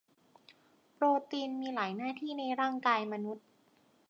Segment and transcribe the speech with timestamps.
[0.93, 3.45] โปรตีนมีหลายหน้าที่ในร่ายกายมนุษย์